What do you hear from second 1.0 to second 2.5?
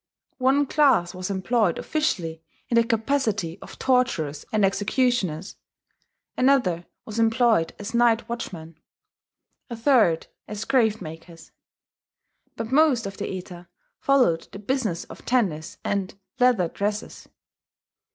was employed officially